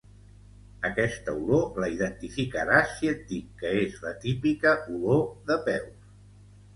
Aquesta 0.87 1.33
olor 1.41 1.75
la 1.83 1.89
identificaràs 1.95 2.95
si 3.01 3.09
et 3.11 3.21
dic 3.33 3.51
que 3.59 3.73
és 3.81 3.99
la 4.07 4.15
típica 4.23 4.73
olor 4.97 5.21
de 5.51 5.59
peus 5.69 6.09